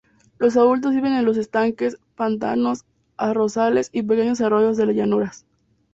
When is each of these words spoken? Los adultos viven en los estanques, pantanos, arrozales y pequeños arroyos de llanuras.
Los 0.39 0.57
adultos 0.57 0.95
viven 0.95 1.13
en 1.13 1.25
los 1.25 1.37
estanques, 1.37 1.99
pantanos, 2.15 2.85
arrozales 3.17 3.91
y 3.93 4.01
pequeños 4.01 4.41
arroyos 4.41 4.75
de 4.75 4.91
llanuras. 4.95 5.45